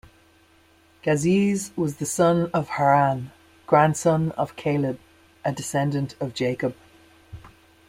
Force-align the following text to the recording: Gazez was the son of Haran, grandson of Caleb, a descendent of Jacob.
Gazez 1.03 1.77
was 1.77 1.97
the 1.97 2.07
son 2.07 2.49
of 2.55 2.69
Haran, 2.69 3.31
grandson 3.67 4.31
of 4.31 4.55
Caleb, 4.55 4.99
a 5.45 5.51
descendent 5.51 6.15
of 6.19 6.33
Jacob. 6.33 6.75